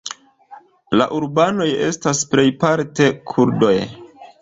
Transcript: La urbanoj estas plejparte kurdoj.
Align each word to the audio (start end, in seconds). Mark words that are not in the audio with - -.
La 1.01 1.07
urbanoj 1.19 1.69
estas 1.91 2.25
plejparte 2.35 3.15
kurdoj. 3.35 3.75